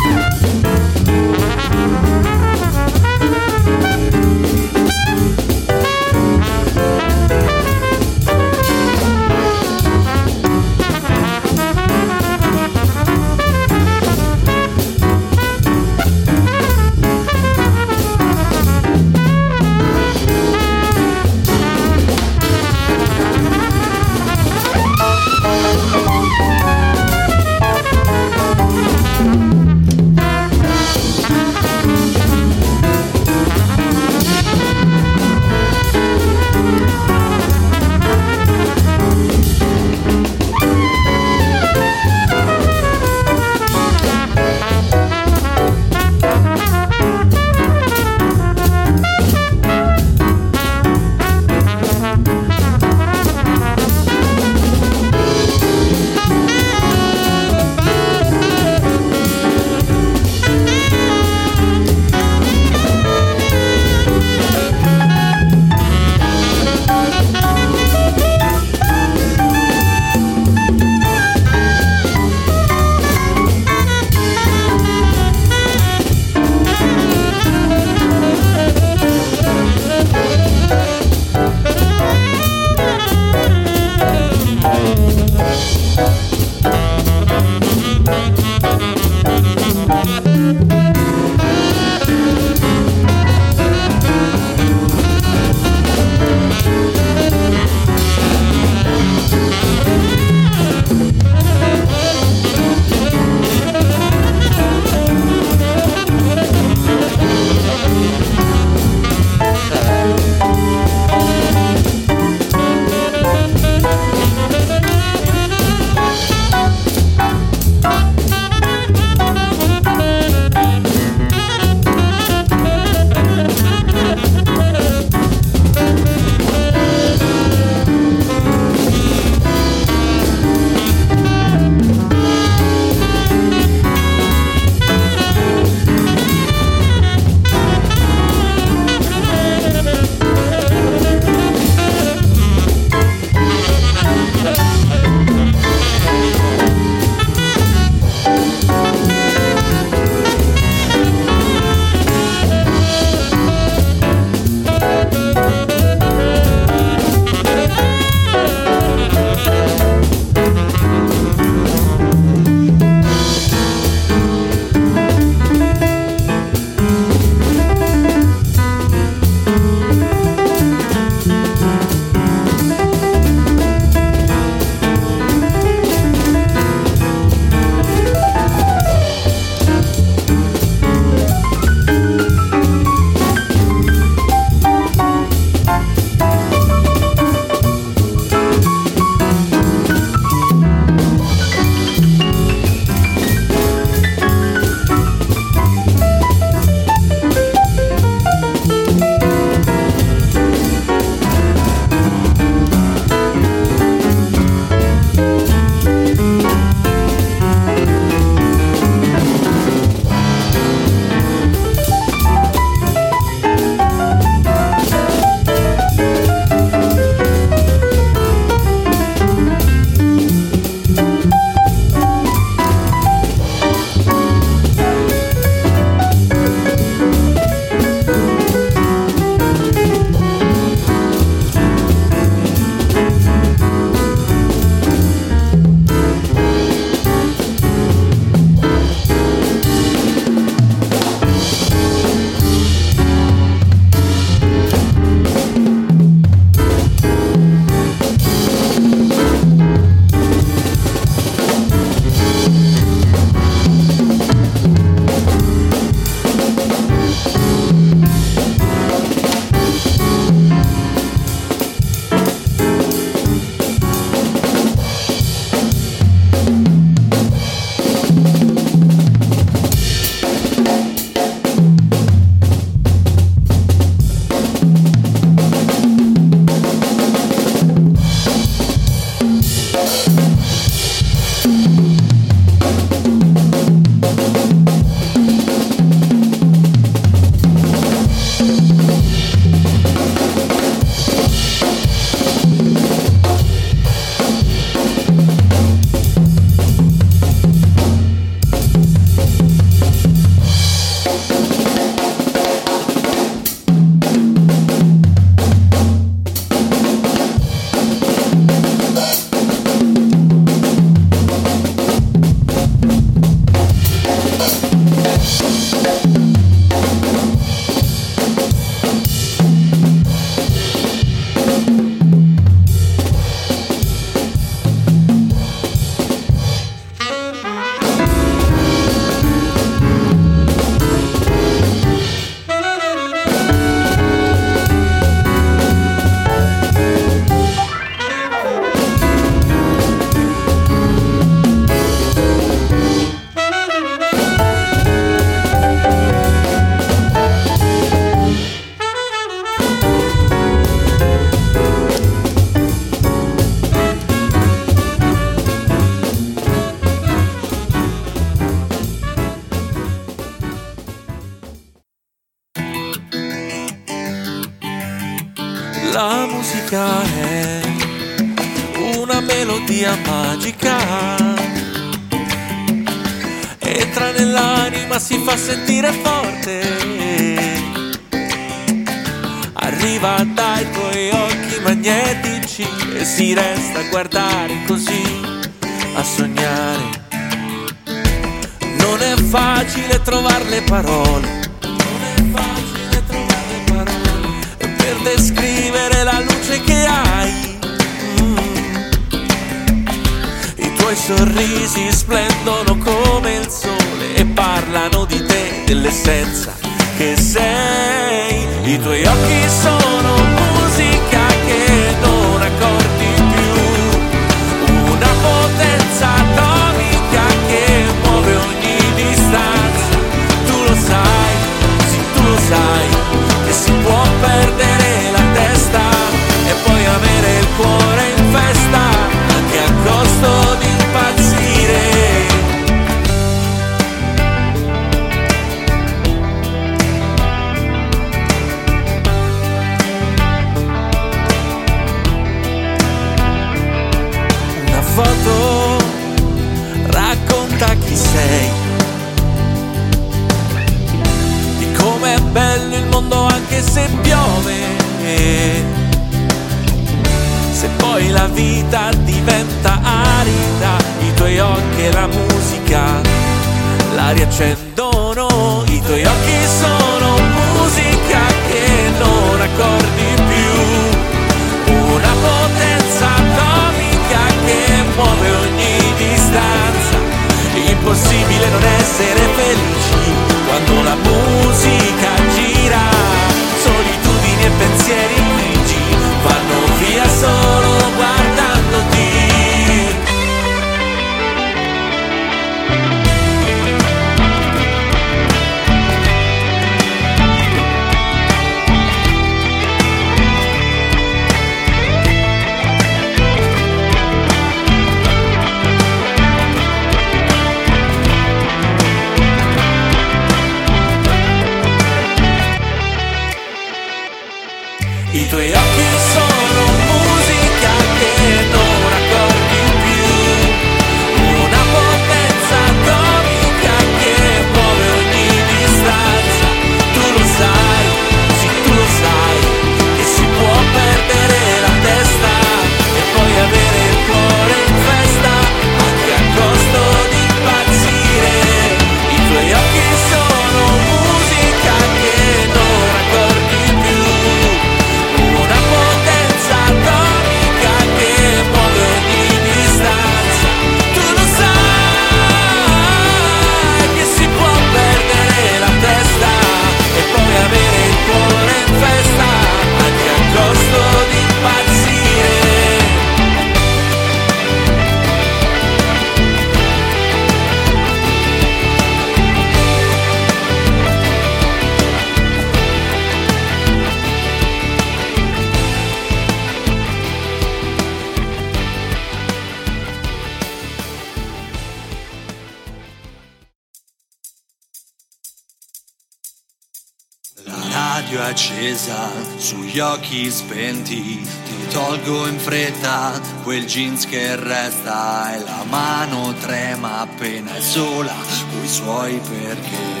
[590.12, 597.56] occhi spenti, ti tolgo in fretta quel jeans che resta e la mano trema appena
[597.56, 598.14] è sola
[598.50, 600.00] coi suoi perché.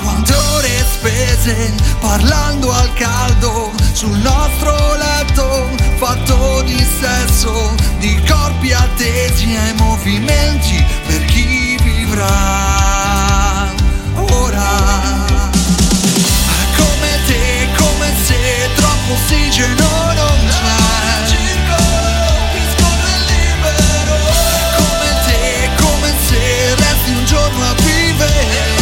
[0.00, 5.68] Quante ore spese parlando al caldo sul nostro letto
[5.98, 12.95] fatto di sesso, di corpi attesi ai movimenti per chi vivrà
[19.08, 20.94] ossigeno non c'è.
[24.76, 28.74] Come te, come se resti un giorno a vivere.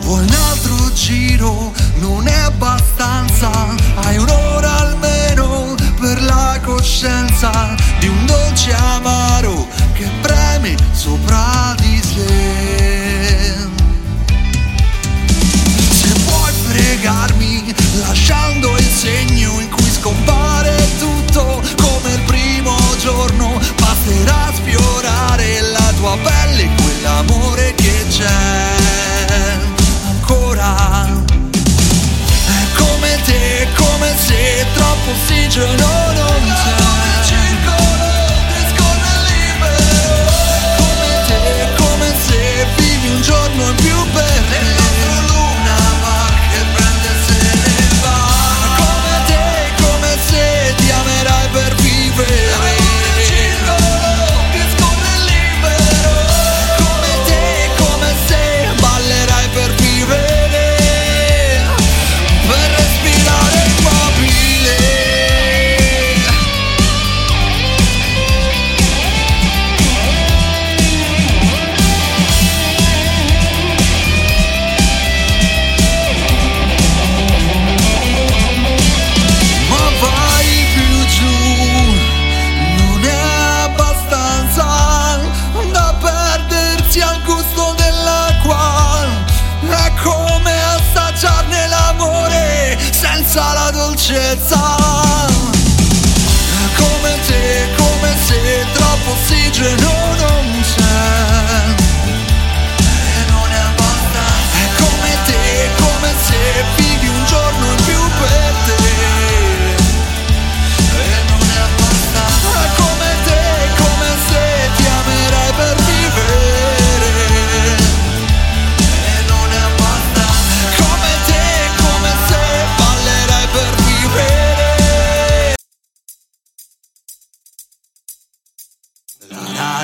[0.00, 1.72] Vuoi un altro giro?
[1.96, 3.50] Non è abbastanza.
[3.96, 12.65] Hai un'ora almeno per la coscienza di un dolce amaro che preme sopra di sé.
[17.98, 26.16] Lasciando il segno in cui scompare tutto come il primo giorno basterà sfiorare la tua
[26.22, 29.54] pelle quell'amore che c'è
[30.08, 31.06] ancora.
[32.46, 36.75] È come te come se troppo ossigeno non c'è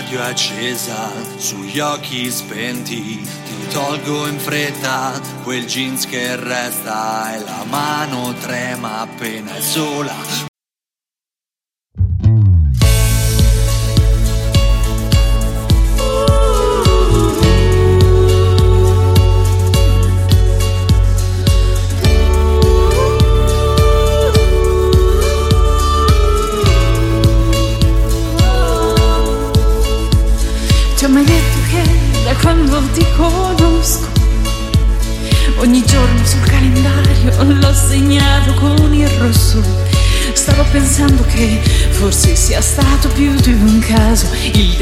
[0.02, 7.64] radio accesa, sugli occhi spenti, ti tolgo in fretta quel jeans che resta e la
[7.68, 10.51] mano trema appena è sola.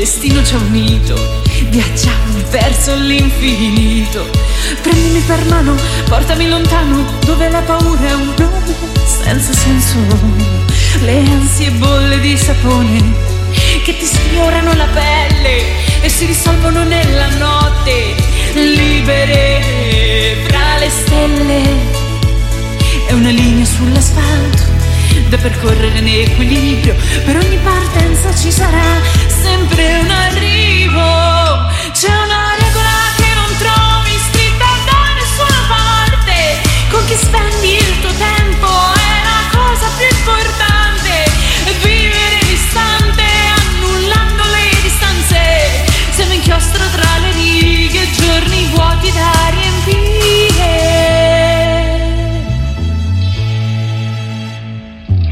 [0.01, 1.15] Destino ci ha unito
[1.69, 4.31] Viaggiamo verso l'infinito.
[4.81, 5.77] Prendimi per mano,
[6.09, 8.75] portami lontano Dove la paura è un nome
[9.05, 9.99] senza senso.
[11.03, 13.29] Le ansie bolle di sapone
[13.85, 15.65] che ti sfiorano la pelle
[16.01, 18.15] e si risolvono nella notte,
[18.55, 21.63] libere fra le stelle.
[23.07, 24.79] È una linea sull'asfalto
[25.29, 26.95] da percorrere in equilibrio,
[27.25, 31.69] per ogni partenza ci sarà sempre un arrivo.
[31.93, 36.61] C'è una regola che non trovi scritta da nessuna parte,
[36.91, 41.31] con chi spendi il tuo tempo è la cosa più importante.
[41.83, 43.25] Vivere distante,
[43.57, 45.85] annullando le distanze.
[46.11, 50.69] Siamo inchiostro tra le righe, giorni vuoti da riempire.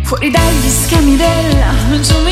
[0.02, 2.27] Fuori dagli schemi della geometria.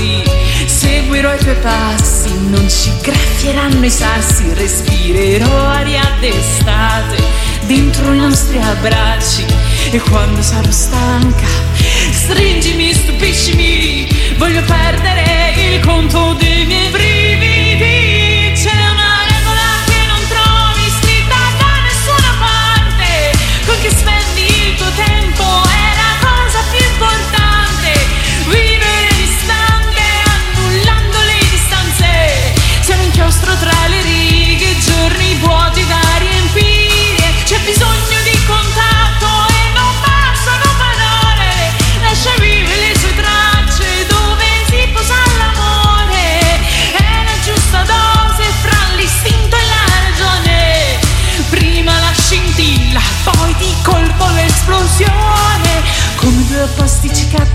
[0.00, 0.22] I pazzi.
[0.66, 4.52] Seguirò i tuoi passi, non ci graffieranno i sassi.
[4.54, 7.22] Respirerò aria d'estate
[7.66, 9.44] dentro i nostri abbracci
[9.90, 11.70] e quando sarò stanca
[12.10, 17.21] stringimi, stupiscimi, voglio perdere il conto dei miei brividi.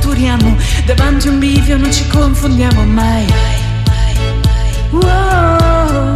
[0.08, 0.56] Catturiamo,
[0.86, 3.26] davanti a un bivio non ci confondiamo mai.
[4.92, 6.14] Wow.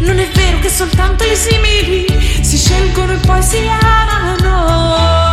[0.00, 2.06] Non è vero che soltanto i simili
[2.42, 5.31] si scelgono e poi si amano.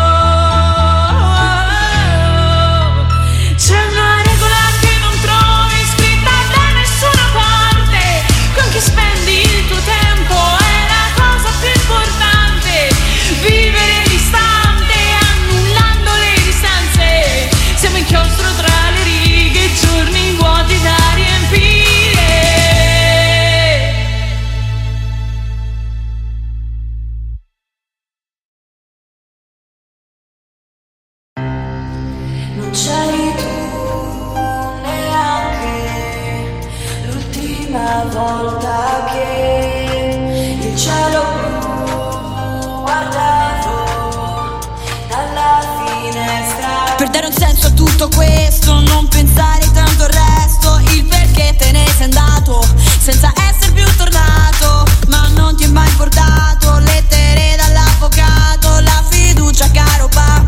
[46.99, 51.71] Per dare un senso a tutto questo, non pensare tanto al resto, il perché te
[51.71, 52.61] ne sei andato,
[52.99, 60.09] senza essere più tornato, ma non ti è mai portato lettere dall'avvocato, la fiducia caro
[60.09, 60.45] pa,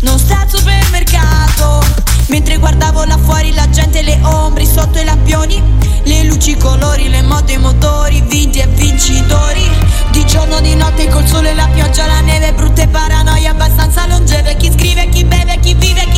[0.00, 1.84] non sta al supermercato,
[2.26, 5.62] mentre guardavo là fuori la gente, le ombre sotto i lampioni,
[6.02, 9.70] le luci, i colori, le moto, i motori, vinti e vincitori,
[10.34, 15.08] giorno, di notte col sole, la pioggia, la neve, brutte paranoie abbastanza longeve, chi scrive,
[15.08, 16.13] chi beve, chi vive, chi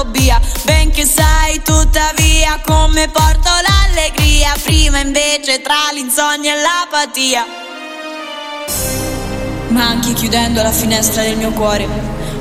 [0.00, 4.54] fobia Benché sai tuttavia come porto l'allegria.
[4.62, 7.44] Prima invece tra l'insonnia e l'apatia.
[9.68, 11.86] Ma anche chiudendo la finestra del mio cuore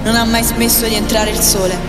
[0.03, 1.88] Non ha mai smesso di entrare il sole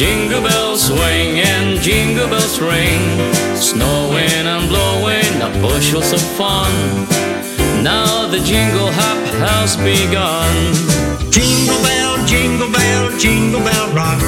[0.00, 3.04] Jingle bells swing and jingle bells ring,
[3.54, 6.72] snowing and blowing up bushels of fun.
[7.84, 10.56] Now the jingle hop has begun.
[11.30, 14.22] Jingle bell, jingle bell, jingle bell rock.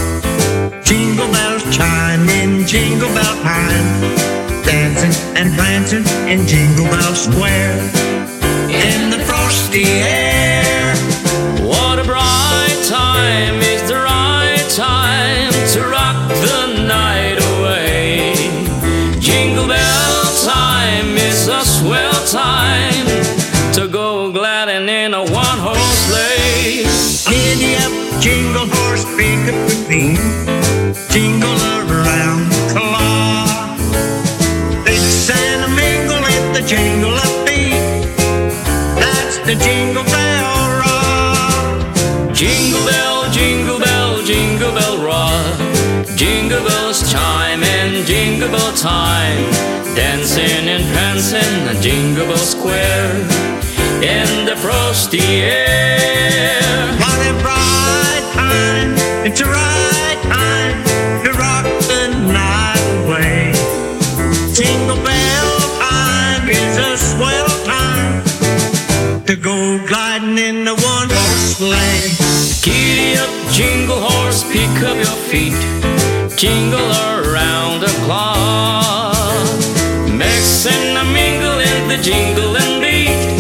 [0.85, 4.13] Jingle bells chiming, jingle bell time.
[4.69, 7.79] Dancing and prancing in Jingle Bell Square.
[8.69, 10.22] In the frosty air.
[39.63, 42.35] Jingle bell rock.
[42.35, 45.59] Jingle bell, jingle bell, jingle bell rock.
[46.17, 49.51] Jingle bells chime and jingle bell time.
[49.95, 53.15] Dancing and prancing a jingle bell square.
[54.03, 56.61] In the frosty air.
[56.99, 58.95] What a bright time,
[59.27, 60.12] it's a right
[71.73, 72.63] horse.
[72.63, 75.57] Giddy up, jingle horse, pick up your feet.
[76.37, 79.17] Jingle around the clock.
[80.09, 83.33] Mix and a mingle in the jingle and beat.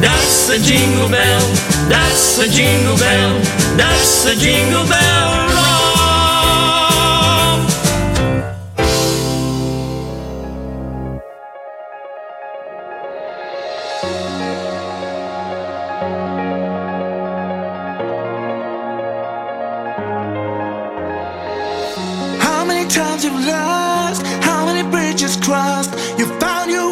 [0.00, 1.46] That's a jingle bell,
[1.88, 3.38] that's a jingle bell,
[3.76, 5.61] that's a jingle bell
[25.52, 25.92] crossed?
[26.18, 26.91] You found your